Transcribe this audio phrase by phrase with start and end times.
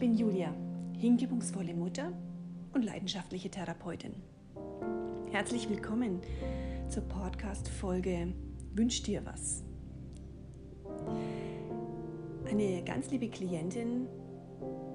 [0.00, 0.54] bin Julia,
[0.96, 2.10] hingebungsvolle Mutter
[2.72, 4.14] und leidenschaftliche Therapeutin.
[5.30, 6.22] Herzlich willkommen
[6.88, 8.32] zur Podcast-Folge
[8.72, 9.62] Wünsch dir was.
[12.50, 14.08] Eine ganz liebe Klientin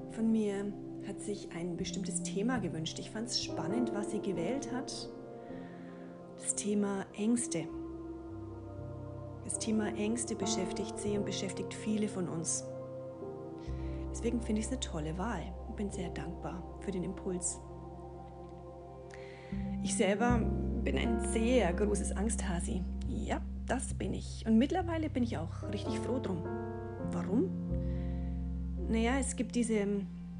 [0.09, 0.73] von mir
[1.07, 2.97] hat sich ein bestimmtes Thema gewünscht.
[2.97, 4.91] Ich fand es spannend, was sie gewählt hat.
[6.37, 7.67] Das Thema Ängste.
[9.43, 12.63] Das Thema Ängste beschäftigt sie und beschäftigt viele von uns.
[14.25, 17.59] Deswegen finde ich es eine tolle Wahl und bin sehr dankbar für den Impuls.
[19.83, 20.39] Ich selber
[20.83, 22.81] bin ein sehr großes Angsthasi.
[23.07, 24.43] Ja, das bin ich.
[24.47, 26.41] Und mittlerweile bin ich auch richtig froh drum.
[27.11, 27.51] Warum?
[28.89, 29.85] Naja, es gibt diese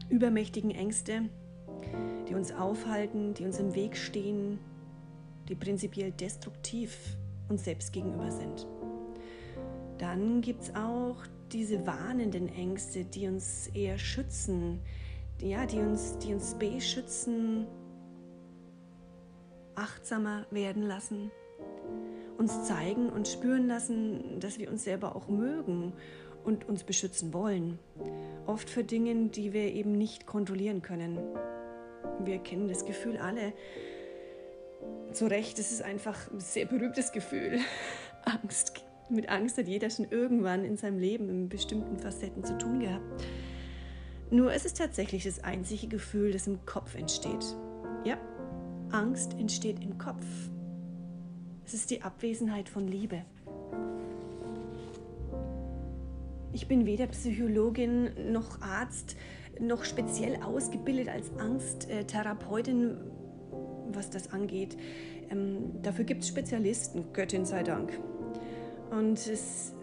[0.10, 1.30] übermächtigen Ängste,
[2.28, 4.58] die uns aufhalten, die uns im Weg stehen,
[5.48, 8.66] die prinzipiell destruktiv uns selbst gegenüber sind.
[9.98, 11.18] Dann gibt es auch
[11.52, 14.80] diese warnenden Ängste, die uns eher schützen,
[15.42, 17.68] ja, die uns, die uns beschützen,
[19.76, 21.32] achtsamer werden lassen,
[22.38, 25.94] uns zeigen und spüren lassen, dass wir uns selber auch mögen
[26.44, 27.80] und uns beschützen wollen.
[28.46, 31.20] Oft für Dinge, die wir eben nicht kontrollieren können.
[32.20, 33.54] Wir kennen das Gefühl alle.
[35.12, 37.60] Zu Recht, es ist einfach ein sehr berühmtes Gefühl.
[38.26, 42.80] Angst mit Angst hat jeder schon irgendwann in seinem Leben in bestimmten Facetten zu tun
[42.80, 43.26] gehabt.
[44.32, 47.56] Nur es ist tatsächlich das einzige Gefühl, das im Kopf entsteht.
[48.04, 48.18] Ja,
[48.92, 50.26] Angst entsteht im Kopf.
[51.66, 53.22] Es ist die Abwesenheit von Liebe.
[56.54, 59.16] Ich bin weder Psychologin noch Arzt
[59.60, 62.98] noch speziell ausgebildet als Angsttherapeutin,
[63.92, 64.78] was das angeht.
[65.30, 68.00] Ähm, dafür gibt es Spezialisten, Göttin sei Dank.
[68.92, 69.74] Und es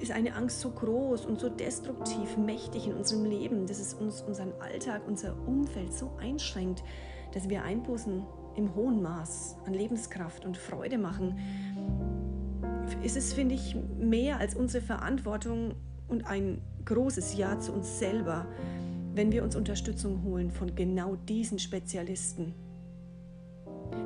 [0.00, 4.22] ist eine Angst so groß und so destruktiv mächtig in unserem Leben, dass es uns
[4.22, 6.84] unseren Alltag, unser Umfeld so einschränkt,
[7.32, 8.22] dass wir Einbußen
[8.56, 11.38] im hohen Maß an Lebenskraft und Freude machen.
[13.02, 15.74] Ist es, finde ich, mehr als unsere Verantwortung
[16.08, 18.46] und ein großes Ja zu uns selber,
[19.14, 22.54] wenn wir uns Unterstützung holen von genau diesen Spezialisten.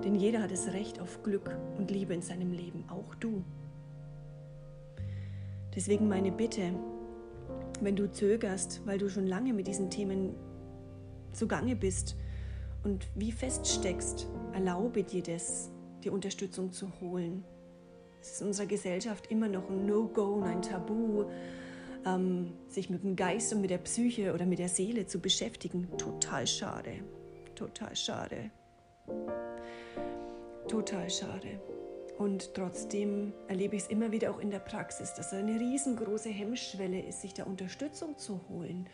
[0.04, 3.44] Denn jeder hat das Recht auf Glück und Liebe in seinem Leben, auch du.
[5.74, 6.74] Deswegen meine Bitte,
[7.80, 10.34] wenn du zögerst, weil du schon lange mit diesen Themen
[11.32, 12.16] zugange bist
[12.84, 15.70] und wie feststeckst, erlaube dir das,
[16.04, 17.44] die Unterstützung zu holen.
[18.20, 21.24] Es ist in unserer Gesellschaft immer noch ein No-Go und ein Tabu,
[22.04, 25.88] ähm, sich mit dem Geist und mit der Psyche oder mit der Seele zu beschäftigen.
[25.96, 26.92] Total schade,
[27.54, 28.50] total schade.
[30.68, 31.60] Total schade.
[32.18, 37.00] Und trotzdem erlebe ich es immer wieder auch in der Praxis, dass eine riesengroße Hemmschwelle
[37.00, 38.88] ist, sich da Unterstützung zu holen.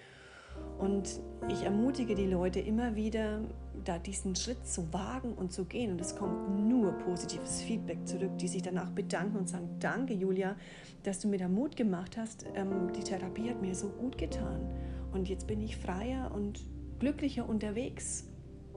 [0.79, 3.41] Und ich ermutige die Leute immer wieder,
[3.85, 5.93] da diesen Schritt zu wagen und zu gehen.
[5.93, 10.57] Und es kommt nur positives Feedback zurück, die sich danach bedanken und sagen, danke Julia,
[11.03, 12.47] dass du mir da Mut gemacht hast.
[12.55, 14.69] Ähm, die Therapie hat mir so gut getan.
[15.13, 16.65] Und jetzt bin ich freier und
[16.99, 18.29] glücklicher unterwegs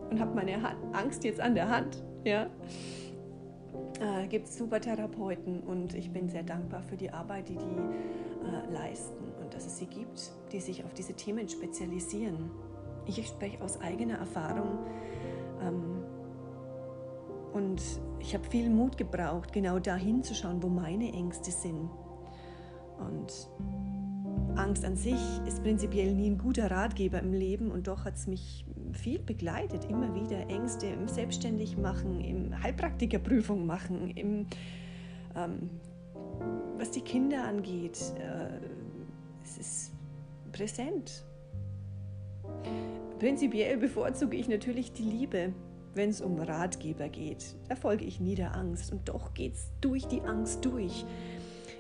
[0.10, 2.04] und habe meine Angst jetzt an der Hand.
[2.24, 2.48] Ja?
[4.00, 7.66] Äh, gibt es super Therapeuten und ich bin sehr dankbar für die Arbeit, die die
[7.66, 12.52] äh, leisten und dass es sie gibt, die sich auf diese Themen spezialisieren.
[13.06, 14.80] Ich spreche aus eigener Erfahrung
[15.62, 16.04] ähm,
[17.54, 17.82] und
[18.20, 21.90] ich habe viel Mut gebraucht, genau da hinzuschauen, wo meine Ängste sind.
[23.00, 23.50] Und
[24.56, 28.28] Angst an sich ist prinzipiell nie ein guter Ratgeber im Leben und doch hat es
[28.28, 34.46] mich viel begleitet, immer wieder Ängste im Selbstständigmachen, im Heilpraktikerprüfung machen, im,
[35.36, 35.70] ähm,
[36.78, 38.00] was die Kinder angeht.
[38.20, 38.60] Äh,
[39.44, 39.92] es ist
[40.52, 41.24] präsent.
[43.20, 45.54] Prinzipiell bevorzuge ich natürlich die Liebe,
[45.94, 47.56] wenn es um Ratgeber geht.
[47.70, 51.06] Da folge ich nie der Angst und doch geht es durch die Angst durch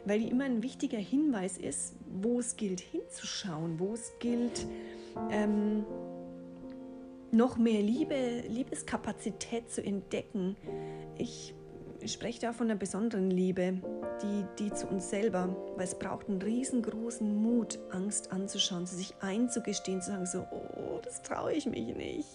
[0.05, 4.65] weil die immer ein wichtiger Hinweis ist, wo es gilt hinzuschauen, wo es gilt,
[5.29, 5.85] ähm,
[7.31, 10.55] noch mehr Liebe, Liebeskapazität zu entdecken.
[11.17, 11.53] Ich
[12.05, 13.77] spreche da von einer besonderen Liebe,
[14.21, 19.13] die, die zu uns selber, weil es braucht einen riesengroßen Mut, Angst anzuschauen, zu sich
[19.21, 22.27] einzugestehen, zu sagen so, oh, das traue ich mich nicht.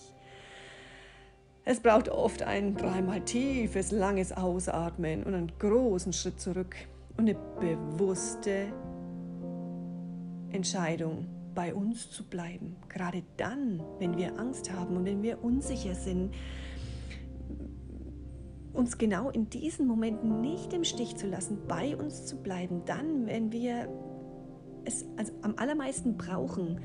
[1.64, 6.76] Es braucht oft ein dreimal tiefes, langes Ausatmen und einen großen Schritt zurück
[7.16, 8.66] und eine bewusste
[10.50, 12.76] Entscheidung, bei uns zu bleiben.
[12.88, 16.34] Gerade dann, wenn wir Angst haben und wenn wir unsicher sind,
[18.74, 23.26] uns genau in diesen Momenten nicht im Stich zu lassen, bei uns zu bleiben, dann,
[23.26, 23.88] wenn wir
[24.84, 26.80] es also am allermeisten brauchen,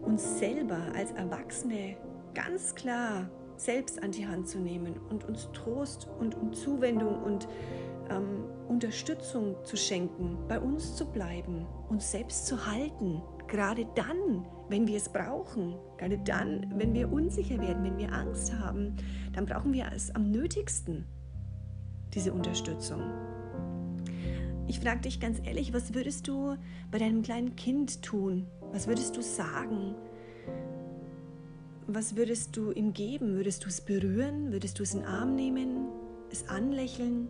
[0.00, 1.96] uns selber als Erwachsene
[2.34, 7.46] ganz klar selbst an die Hand zu nehmen und uns Trost und um Zuwendung und
[8.10, 14.86] ähm, Unterstützung zu schenken, bei uns zu bleiben, uns selbst zu halten, gerade dann, wenn
[14.86, 18.96] wir es brauchen, gerade dann, wenn wir unsicher werden, wenn wir Angst haben,
[19.34, 21.04] dann brauchen wir es am nötigsten,
[22.14, 23.02] diese Unterstützung.
[24.68, 26.56] Ich frage dich ganz ehrlich, was würdest du
[26.90, 28.46] bei deinem kleinen Kind tun?
[28.72, 29.94] Was würdest du sagen?
[31.86, 33.34] Was würdest du ihm geben?
[33.34, 34.50] Würdest du es berühren?
[34.50, 35.88] Würdest du es in den Arm nehmen?
[36.30, 37.28] Es anlächeln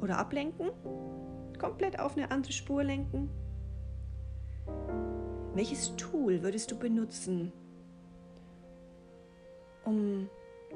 [0.00, 0.70] oder ablenken?
[1.58, 3.30] Komplett auf eine andere Spur lenken?
[5.54, 7.52] Welches Tool würdest du benutzen,
[9.84, 10.28] um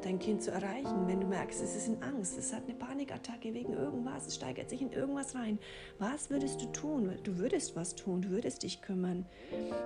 [0.03, 3.55] dein Kind zu erreichen, wenn du merkst, es ist in Angst, es hat eine Panikattacke
[3.55, 5.59] wegen irgendwas, es steigert sich in irgendwas rein.
[5.99, 7.17] Was würdest du tun?
[7.23, 9.27] Du würdest was tun, du würdest dich kümmern.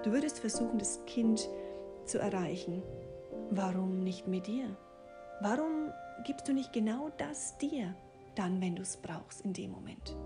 [0.03, 1.49] Du würdest versuchen, das Kind
[2.05, 2.83] zu erreichen.
[3.51, 4.77] Warum nicht mit dir?
[5.41, 5.93] Warum
[6.25, 7.95] gibst du nicht genau das dir,
[8.39, 10.17] dann, wenn du es brauchst, in dem Moment?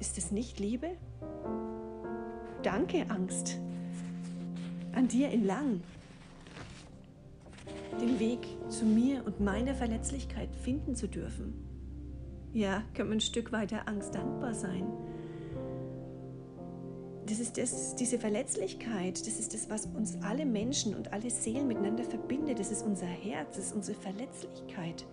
[0.00, 0.96] Ist es nicht Liebe?
[2.62, 3.58] Danke, Angst
[4.98, 5.80] an dir entlang
[8.00, 11.54] den Weg zu mir und meiner Verletzlichkeit finden zu dürfen.
[12.52, 14.88] Ja, können wir ein Stück weiter Angst dankbar sein.
[17.28, 21.68] Das ist das, diese Verletzlichkeit, das ist das, was uns alle Menschen und alle Seelen
[21.68, 22.58] miteinander verbindet.
[22.58, 25.04] Das ist unser Herz, das ist unsere Verletzlichkeit.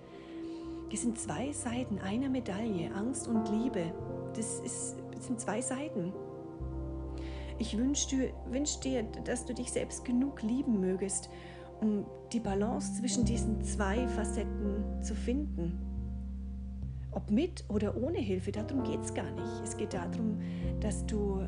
[0.92, 3.92] Das sind zwei Seiten einer Medaille, Angst und Liebe.
[4.34, 6.14] Das, ist, das sind zwei Seiten.
[7.60, 11.30] Ich wünsche dir, wünsch dir, dass du dich selbst genug lieben mögest,
[11.82, 15.80] um die Balance zwischen diesen zwei Facetten zu finden.
[17.12, 19.62] Ob mit oder ohne Hilfe, darum geht es gar nicht.
[19.64, 20.40] Es geht darum,
[20.80, 21.46] dass du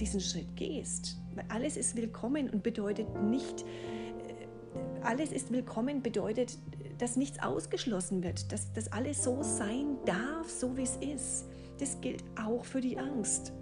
[0.00, 1.16] diesen Schritt gehst.
[1.34, 6.58] Weil alles ist willkommen und bedeutet nicht, äh, alles ist willkommen bedeutet,
[6.98, 11.46] dass nichts ausgeschlossen wird, dass, dass alles so sein darf, so wie es ist.
[11.78, 13.52] Das gilt auch für die Angst.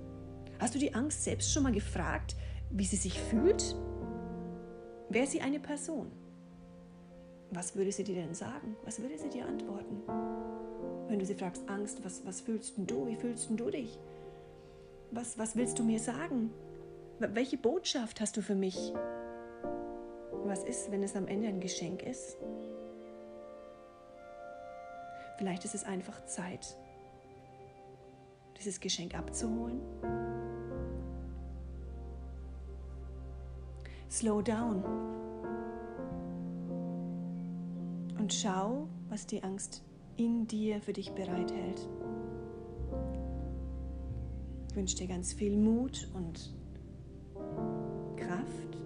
[0.58, 2.36] Hast du die Angst selbst schon mal gefragt,
[2.70, 3.74] wie sie sich fühlt?
[5.08, 6.10] Wäre sie eine Person?
[7.50, 8.76] Was würde sie dir denn sagen?
[8.84, 10.02] Was würde sie dir antworten?
[11.08, 13.06] Wenn du sie fragst, Angst, was, was fühlst du?
[13.06, 13.98] Wie fühlst du dich?
[15.12, 16.50] Was, was willst du mir sagen?
[17.18, 18.92] Welche Botschaft hast du für mich?
[20.44, 22.36] Was ist, wenn es am Ende ein Geschenk ist?
[25.36, 26.76] Vielleicht ist es einfach Zeit,
[28.58, 29.80] dieses Geschenk abzuholen
[34.12, 34.84] Slow down
[38.18, 39.82] und schau, was die Angst
[40.16, 41.88] in dir für dich bereithält.
[44.72, 46.50] Ich wünsche dir ganz viel Mut und
[48.16, 48.78] Kraft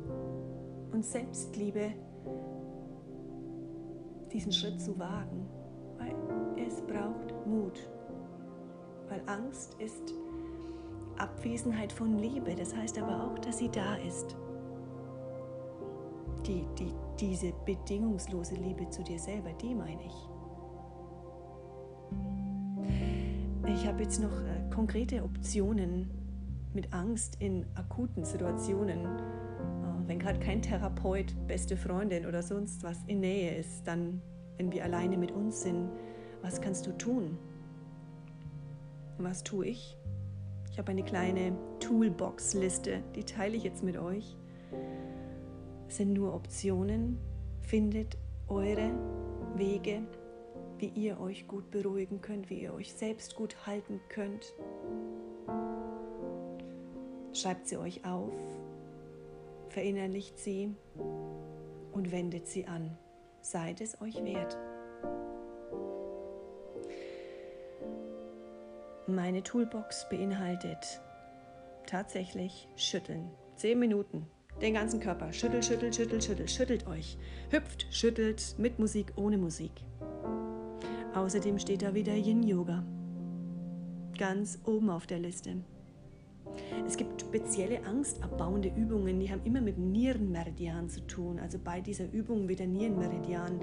[0.91, 1.93] und Selbstliebe,
[4.33, 5.47] diesen Schritt zu wagen,
[5.97, 6.13] weil
[6.67, 7.89] es braucht Mut,
[9.09, 10.13] weil Angst ist
[11.19, 14.37] Abwesenheit von Liebe, das heißt aber auch, dass sie da ist
[16.49, 20.29] die, die, diese bedingungslose Liebe zu dir selber, die meine ich.
[23.69, 26.11] Ich habe jetzt noch äh, konkrete Optionen
[26.75, 29.07] mit Angst in akuten Situationen.
[29.07, 34.21] Äh, wenn gerade kein Therapeut, beste Freundin oder sonst was in Nähe ist, dann,
[34.59, 35.89] wenn wir alleine mit uns sind,
[36.43, 37.39] was kannst du tun?
[39.17, 39.97] Was tue ich?
[40.71, 44.37] Ich habe eine kleine Toolbox-Liste, die teile ich jetzt mit euch
[45.89, 47.19] sind nur Optionen.
[47.63, 48.19] Findet
[48.49, 48.91] eure
[49.55, 50.03] Wege,
[50.79, 54.55] wie ihr euch gut beruhigen könnt, wie ihr euch selbst gut halten könnt.
[57.33, 58.33] Schreibt sie euch auf,
[59.69, 60.75] verinnerlicht sie
[61.93, 62.97] und wendet sie an.
[63.41, 64.57] Seid es euch wert.
[69.07, 71.01] Meine Toolbox beinhaltet
[71.87, 73.31] tatsächlich Schütteln.
[73.55, 74.27] Zehn Minuten
[74.61, 75.33] den ganzen Körper.
[75.33, 77.19] Schüttelt, schüttelt, schüttelt, schüttelt, schüttelt euch.
[77.51, 79.73] Hüpft, schüttelt, mit Musik, ohne Musik.
[81.17, 82.85] Außerdem steht da wieder Yin Yoga.
[84.19, 85.57] Ganz oben auf der Liste.
[86.87, 91.39] Es gibt spezielle angstabbauende Übungen, die haben immer mit dem Nierenmeridian zu tun.
[91.39, 93.61] Also bei dieser Übung wird der Nierenmeridian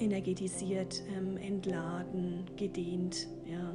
[0.00, 3.28] energetisiert, ähm, entladen, gedehnt.
[3.46, 3.74] Ja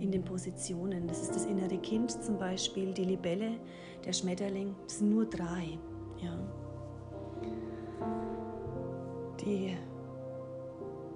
[0.00, 1.06] in den Positionen.
[1.06, 3.58] Das ist das innere Kind zum Beispiel, die Libelle,
[4.04, 4.74] der Schmetterling.
[4.84, 5.78] Das sind nur drei.
[6.22, 6.38] Ja.
[9.44, 9.76] Die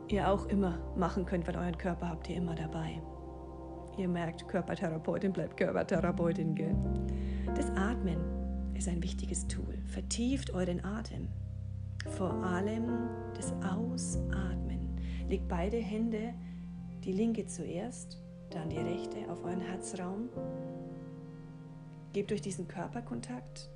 [0.09, 3.01] ihr auch immer machen könnt, weil euren Körper habt ihr immer dabei.
[3.97, 6.55] Ihr merkt, Körpertherapeutin bleibt Körpertherapeutin.
[6.55, 6.75] Gell?
[7.55, 8.19] Das Atmen
[8.75, 9.79] ist ein wichtiges Tool.
[9.87, 11.29] Vertieft euren Atem.
[12.09, 14.99] Vor allem das Ausatmen.
[15.29, 16.35] Legt beide Hände,
[17.05, 18.21] die linke zuerst,
[18.51, 20.29] dann die rechte auf euren Herzraum.
[22.13, 23.71] Gebt euch diesen Körperkontakt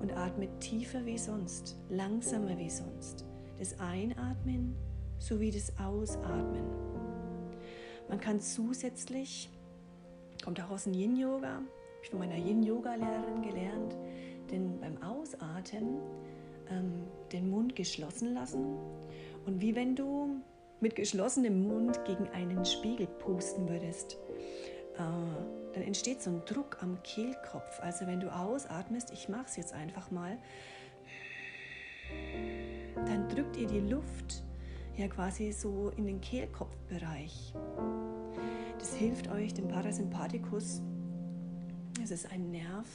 [0.00, 3.24] und atmet tiefer wie sonst, langsamer wie sonst.
[3.58, 4.74] Das Einatmen
[5.18, 6.64] sowie das Ausatmen.
[8.08, 9.48] Man kann zusätzlich,
[10.44, 11.62] kommt auch aus dem Yin-Yoga,
[12.02, 13.96] ich von meiner Yin-Yoga-Lehrerin gelernt,
[14.50, 16.00] denn beim Ausatmen
[16.70, 18.76] ähm, den Mund geschlossen lassen
[19.46, 20.42] und wie wenn du
[20.80, 24.18] mit geschlossenem Mund gegen einen Spiegel pusten würdest,
[24.94, 24.98] äh,
[25.72, 27.80] dann entsteht so ein Druck am Kehlkopf.
[27.80, 30.38] Also wenn du ausatmest, ich mache es jetzt einfach mal,
[33.06, 34.42] dann drückt ihr die Luft
[34.96, 37.54] ja quasi so in den Kehlkopfbereich.
[38.78, 40.82] Das hilft euch, den Parasympathikus,
[42.02, 42.86] es ist ein Nerv,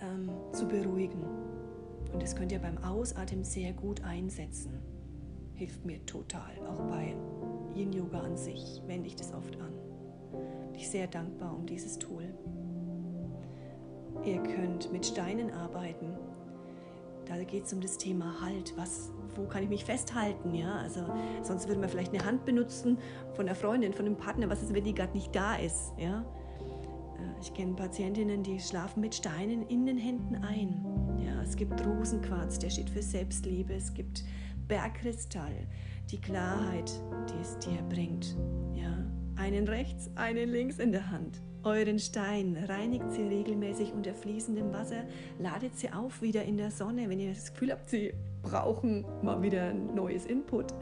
[0.00, 1.22] ähm, zu beruhigen.
[2.12, 4.72] Und das könnt ihr beim Ausatmen sehr gut einsetzen.
[5.54, 7.14] Hilft mir total, auch bei
[7.74, 9.72] Yin Yoga an sich wende ich das oft an.
[10.70, 12.24] Bin ich sehr dankbar um dieses Tool.
[14.24, 16.16] Ihr könnt mit Steinen arbeiten.
[17.26, 18.74] Da geht es um das Thema Halt.
[18.76, 20.54] Was, wo kann ich mich festhalten?
[20.54, 21.04] Ja, also
[21.42, 22.98] sonst würde man vielleicht eine Hand benutzen
[23.34, 24.48] von einer Freundin, von einem Partner.
[24.50, 25.92] Was ist, wenn die gerade nicht da ist?
[25.98, 30.84] Ja, äh, ich kenne Patientinnen, die schlafen mit Steinen in den Händen ein.
[31.24, 33.74] Ja, es gibt Rosenquarz, der steht für Selbstliebe.
[33.74, 34.24] Es gibt
[34.68, 35.66] Bergkristall,
[36.10, 36.92] die Klarheit,
[37.28, 38.36] die es dir bringt.
[38.74, 39.04] Ja,
[39.36, 41.40] einen rechts, einen links in der Hand.
[41.64, 45.04] Euren Stein reinigt sie regelmäßig unter fließendem Wasser,
[45.38, 48.12] ladet sie auf wieder in der Sonne, wenn ihr das Gefühl habt, sie
[48.42, 50.74] brauchen mal wieder ein neues Input.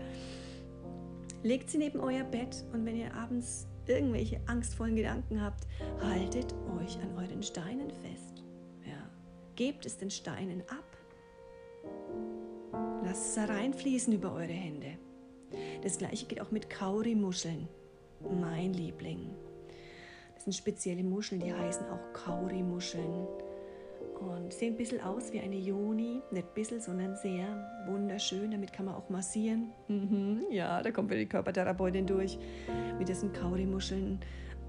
[1.43, 5.67] Legt sie neben euer Bett und wenn ihr abends irgendwelche angstvollen Gedanken habt,
[6.01, 8.43] haltet euch an euren Steinen fest.
[8.85, 9.11] Ja.
[9.57, 10.97] Gebt es den Steinen ab.
[13.05, 14.99] Lasst es reinfließen über eure Hände.
[15.83, 17.69] Das gleiche geht auch mit Kaurimuscheln.
[18.41, 19.31] Mein Liebling.
[20.35, 23.27] Das sind spezielle Muscheln, die heißen auch Kaurimuscheln
[24.21, 27.47] und sehen ein bisschen aus wie eine Joni, nicht ein bisschen, sondern sehr
[27.87, 28.51] wunderschön.
[28.51, 29.73] Damit kann man auch massieren.
[29.89, 32.39] Mhm, ja, da kommt wieder die Körpertherapeutin durch.
[32.99, 34.21] Mit diesen Kaurimuscheln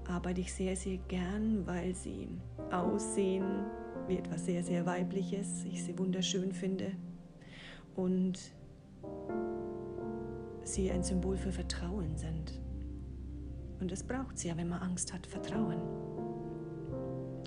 [0.08, 2.28] arbeite ich sehr, sehr gern, weil sie
[2.70, 3.66] aussehen
[4.08, 5.64] wie etwas sehr, sehr Weibliches.
[5.64, 6.92] Ich sie wunderschön finde.
[7.94, 8.38] Und
[10.62, 12.60] sie ein Symbol für Vertrauen sind.
[13.80, 15.26] Und das braucht sie ja, wenn man Angst hat.
[15.26, 15.80] Vertrauen.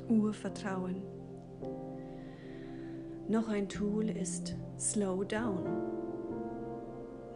[0.08, 1.15] Urvertrauen.
[3.28, 5.64] Noch ein Tool ist Slow Down.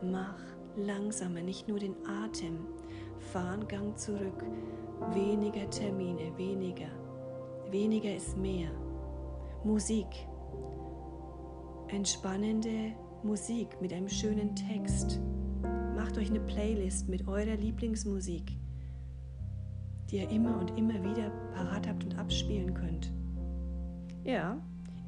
[0.02, 0.40] Mach
[0.76, 2.68] langsamer, nicht nur den Atem.
[3.32, 4.44] Fahr einen Gang zurück.
[5.14, 6.90] Weniger Termine, weniger.
[7.72, 8.70] Weniger ist mehr.
[9.64, 10.08] Musik.
[11.88, 12.94] Entspannende
[13.24, 15.20] Musik mit einem schönen Text.
[15.96, 18.60] Macht euch eine Playlist mit eurer Lieblingsmusik
[20.10, 23.14] die ihr immer und immer wieder parat habt und abspielen könnt.
[24.24, 24.58] Ja,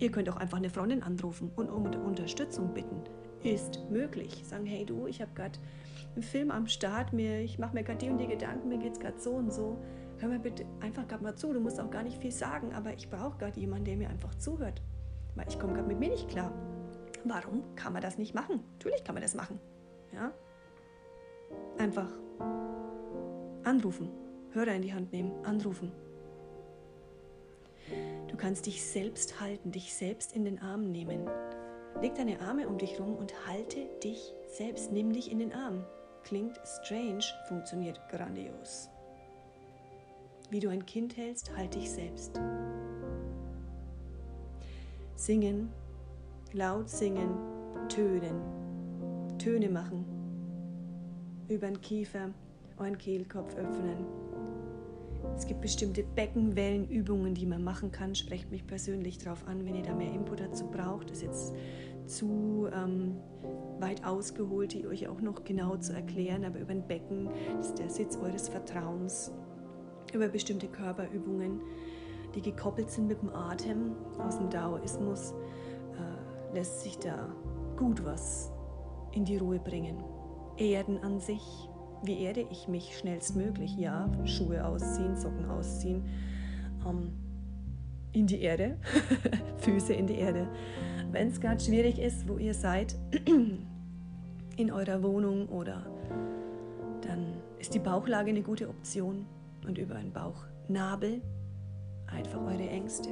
[0.02, 3.04] ihr könnt auch einfach eine Freundin anrufen und um Unterstützung bitten.
[3.44, 4.44] Ist möglich.
[4.46, 5.58] Sagen, hey du, ich habe gerade
[6.14, 8.94] einen Film am Start, mir, ich mache mir gerade die und die Gedanken, mir geht
[8.94, 9.78] es gerade so und so.
[10.18, 12.94] Hör mir bitte einfach gerade mal zu, du musst auch gar nicht viel sagen, aber
[12.94, 14.82] ich brauche gerade jemanden, der mir einfach zuhört.
[15.36, 16.52] Weil ich komme gerade mit mir nicht klar.
[17.24, 18.62] Warum kann man das nicht machen?
[18.74, 19.60] Natürlich kann man das machen.
[20.14, 20.32] Ja?
[21.78, 22.10] Einfach
[23.64, 24.10] anrufen.
[24.52, 25.92] Hörer in die Hand nehmen, anrufen.
[28.28, 31.30] Du kannst dich selbst halten, dich selbst in den Arm nehmen.
[32.02, 34.92] Leg deine Arme um dich rum und halte dich selbst.
[34.92, 35.86] Nimm dich in den Arm.
[36.24, 38.90] Klingt strange, funktioniert grandios.
[40.50, 42.40] Wie du ein Kind hältst, halte dich selbst.
[45.16, 45.70] Singen,
[46.54, 47.38] laut singen,
[47.90, 48.62] tönen,
[49.38, 50.06] Töne machen.
[51.48, 52.30] Über den Kiefer,
[52.78, 54.06] euren Kehlkopf öffnen.
[55.36, 58.16] Es gibt bestimmte Beckenwellenübungen, die man machen kann.
[58.16, 61.10] Sprecht mich persönlich darauf an, wenn ihr da mehr Input dazu braucht.
[61.10, 61.54] Das ist jetzt
[62.06, 63.18] zu ähm,
[63.80, 66.46] weit ausgeholt, die euch auch noch genau zu erklären.
[66.46, 69.32] Aber über ein Becken das ist der Sitz eures Vertrauens.
[70.14, 71.62] Über bestimmte Körperübungen,
[72.36, 75.34] die gekoppelt sind mit dem Atem aus dem Daoismus,
[75.94, 77.34] äh, lässt sich da
[77.78, 78.52] gut was
[79.14, 80.04] in die Ruhe bringen.
[80.58, 81.70] Erden an sich
[82.04, 83.78] wie erde ich mich schnellstmöglich?
[83.78, 86.04] Ja, Schuhe ausziehen, Socken ausziehen,
[86.88, 87.12] ähm,
[88.14, 88.78] in die Erde,
[89.58, 90.48] Füße in die Erde.
[91.12, 92.96] Wenn es gerade schwierig ist, wo ihr seid,
[94.58, 95.86] in eurer Wohnung oder
[97.02, 99.26] dann ist die Bauchlage eine gute Option
[99.68, 101.22] und über einen Bauchnabel
[102.08, 103.10] einfach eure Ängste,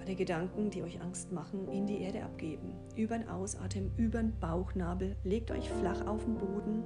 [0.00, 2.74] eure Gedanken, die euch Angst machen, in die Erde abgeben.
[2.96, 6.84] Über den Ausatmen, über den Bauchnabel, legt euch flach auf den Boden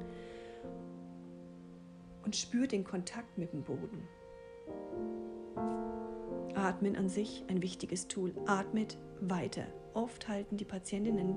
[2.25, 4.09] und spürt den Kontakt mit dem Boden.
[6.55, 8.35] Atmen an sich ein wichtiges Tool.
[8.47, 9.67] Atmet weiter.
[9.95, 11.37] Oft halten die Patientinnen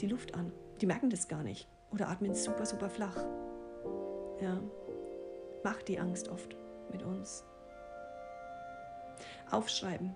[0.00, 0.52] die Luft an.
[0.80, 1.68] Die merken das gar nicht.
[1.92, 3.16] Oder atmen super, super flach.
[4.40, 4.60] Ja.
[5.62, 6.56] Macht die Angst oft
[6.92, 7.44] mit uns.
[9.50, 10.14] Aufschreiben.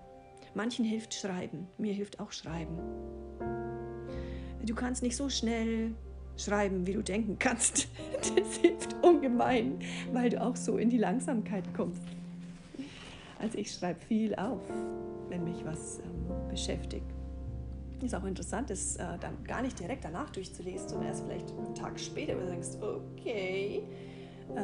[0.53, 1.67] Manchen hilft Schreiben.
[1.77, 2.77] Mir hilft auch Schreiben.
[4.63, 5.95] Du kannst nicht so schnell
[6.43, 7.87] schreiben, wie du denken kannst.
[8.21, 9.79] Das hilft ungemein,
[10.13, 12.03] weil du auch so in die Langsamkeit kommst.
[13.39, 14.61] Also ich schreibe viel auf,
[15.29, 17.05] wenn mich was ähm, beschäftigt.
[18.01, 21.73] Ist auch interessant, das äh, dann gar nicht direkt danach durchzulesen, sondern erst vielleicht einen
[21.73, 23.83] Tag später, wo du denkst, okay,
[24.55, 24.61] äh,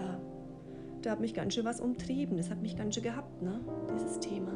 [1.01, 3.59] da hat mich ganz schön was umtrieben, das hat mich ganz schön gehabt, ne?
[3.93, 4.51] dieses Thema.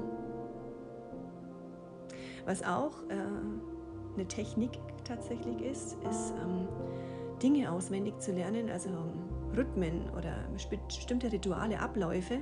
[2.46, 4.72] Was auch äh, eine Technik
[5.04, 6.68] tatsächlich ist, ist ähm,
[7.42, 8.90] Dinge auswendig zu lernen, also
[9.56, 10.36] Rhythmen oder
[10.88, 12.40] bestimmte Rituale, Abläufe,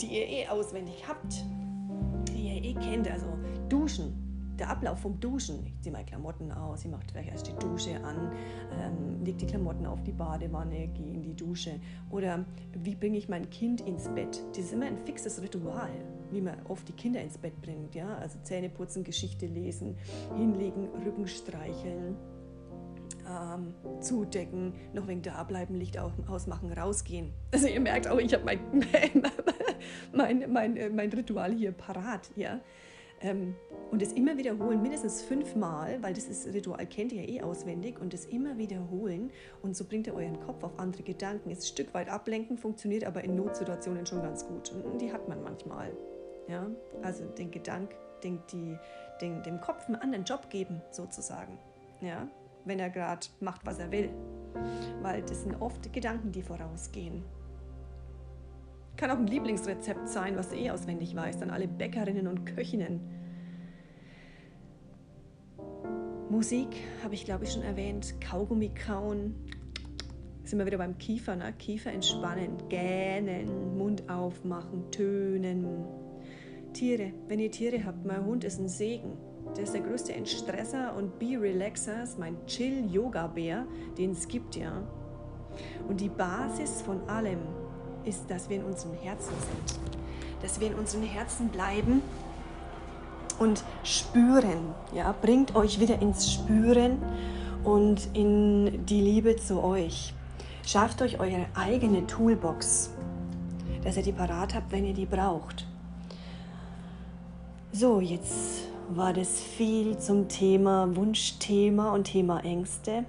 [0.00, 1.44] die ihr eh auswendig habt,
[2.28, 3.26] die ihr eh kennt, also
[3.68, 4.26] Duschen.
[4.58, 5.64] Der Ablauf vom Duschen.
[5.64, 8.30] Ich ziehe meine Klamotten aus, ich mache vielleicht erst die Dusche an,
[8.78, 11.80] ähm, leg die Klamotten auf die Badewanne, gehe in die Dusche.
[12.10, 14.44] Oder wie bringe ich mein Kind ins Bett?
[14.50, 15.88] Das ist immer ein fixes Ritual,
[16.30, 17.94] wie man oft die Kinder ins Bett bringt.
[17.94, 18.18] Ja?
[18.18, 19.96] Also Zähne putzen, Geschichte lesen,
[20.36, 22.16] hinlegen, Rücken streicheln
[23.30, 27.32] ähm, zudecken, noch wegen da bleiben, Licht ausmachen, rausgehen.
[27.52, 28.60] Also ihr merkt auch, ich habe mein,
[30.12, 32.30] mein, mein, äh, mein, Ritual hier parat.
[32.36, 32.60] Ja?
[33.20, 33.54] Ähm,
[33.90, 38.00] und es immer wiederholen, mindestens fünfmal, weil das ist, Ritual kennt ihr ja eh auswendig,
[38.00, 39.30] und das immer wiederholen.
[39.62, 41.50] Und so bringt ihr euren Kopf auf andere Gedanken.
[41.50, 44.72] Ist ein Stück weit ablenken, funktioniert aber in Notsituationen schon ganz gut.
[44.72, 45.92] Und die hat man manchmal.
[46.48, 46.66] Ja?
[47.02, 48.76] Also den Gedanken, den, die,
[49.20, 51.58] den, dem Kopf einen anderen Job geben, sozusagen.
[52.00, 52.28] Ja?
[52.64, 54.10] Wenn er gerade macht, was er will.
[55.02, 57.22] Weil das sind oft Gedanken, die vorausgehen.
[58.96, 63.00] Kann auch ein Lieblingsrezept sein, was du eh auswendig weißt, an alle Bäckerinnen und Köchinnen.
[66.28, 66.68] Musik
[67.02, 68.20] habe ich, glaube ich, schon erwähnt.
[68.20, 69.34] Kaugummi kauen.
[70.44, 71.52] Sind wir wieder beim Kiefer, ne?
[71.58, 75.66] Kiefer entspannen, gähnen, Mund aufmachen, tönen.
[76.72, 79.16] Tiere, wenn ihr Tiere habt, mein Hund ist ein Segen.
[79.56, 83.66] Der ist der größte Entstresser und Be-Relaxer, mein Chill-Yoga-Bär,
[83.98, 84.72] den es gibt, ja.
[85.88, 87.40] Und die Basis von allem
[88.04, 89.80] ist, dass wir in unserem Herzen sind.
[90.42, 92.02] Dass wir in unseren Herzen bleiben
[93.38, 94.74] und spüren.
[94.94, 96.98] Ja, bringt euch wieder ins Spüren
[97.64, 100.14] und in die Liebe zu euch.
[100.64, 102.90] Schafft euch eure eigene Toolbox,
[103.82, 105.66] dass ihr die parat habt, wenn ihr die braucht.
[107.72, 113.04] So, jetzt war das viel zum Thema Wunschthema und Thema Ängste.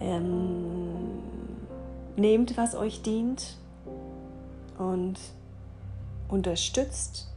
[0.00, 1.22] Ähm,
[2.16, 3.56] nehmt, was euch dient
[4.78, 5.14] und
[6.28, 7.28] unterstützt.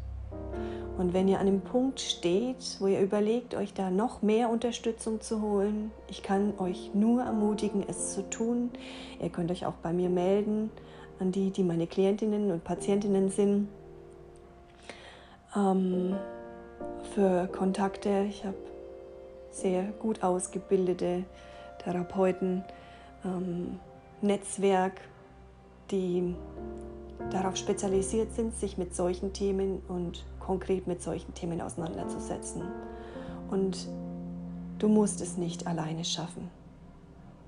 [0.98, 5.22] Und wenn ihr an dem Punkt steht, wo ihr überlegt, euch da noch mehr Unterstützung
[5.22, 8.72] zu holen, ich kann euch nur ermutigen, es zu tun.
[9.22, 10.72] Ihr könnt euch auch bei mir melden,
[11.20, 13.70] an die, die meine Klientinnen und Patientinnen sind.
[15.56, 16.16] Ähm,
[17.14, 18.26] für Kontakte.
[18.30, 18.58] Ich habe
[19.52, 21.24] sehr gut ausgebildete
[21.84, 22.64] Therapeuten,
[23.26, 23.80] ähm,
[24.22, 25.02] Netzwerk,
[25.92, 26.36] die
[27.32, 32.64] darauf spezialisiert sind, sich mit solchen Themen und konkret mit solchen Themen auseinanderzusetzen.
[33.50, 33.88] Und
[34.78, 36.50] du musst es nicht alleine schaffen.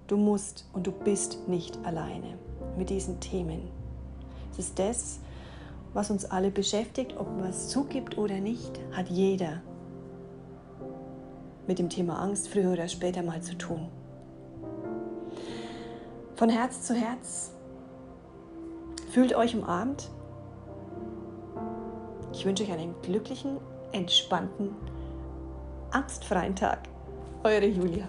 [0.07, 2.37] Du musst und du bist nicht alleine
[2.77, 3.69] mit diesen Themen.
[4.51, 5.19] Es ist das,
[5.93, 9.61] was uns alle beschäftigt, ob man es zugibt oder nicht, hat jeder
[11.67, 13.87] mit dem Thema Angst früher oder später mal zu tun.
[16.35, 17.51] Von Herz zu Herz,
[19.11, 20.09] fühlt euch umarmt.
[22.33, 23.57] Ich wünsche euch einen glücklichen,
[23.91, 24.73] entspannten,
[25.91, 26.79] angstfreien Tag.
[27.43, 28.07] Eure Julia.